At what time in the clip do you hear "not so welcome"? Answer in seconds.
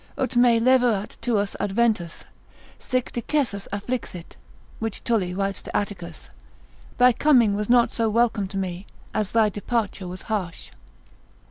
7.69-8.47